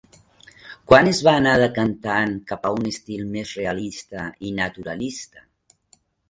Quan 0.91 1.09
es 1.09 1.19
va 1.27 1.33
anar 1.41 1.51
decantant 1.63 2.33
cap 2.53 2.65
a 2.69 2.71
un 2.77 2.87
estil 2.93 3.27
més 3.37 3.53
realista 3.61 4.25
i 4.51 4.55
naturalista? 4.63 5.47